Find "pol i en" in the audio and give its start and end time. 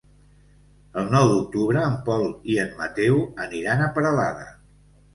2.09-2.75